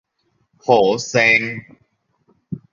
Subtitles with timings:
[0.61, 0.67] โห
[1.09, 1.41] เซ็ง